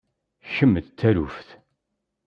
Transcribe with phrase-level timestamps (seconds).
[0.53, 1.49] Kemm d taluft.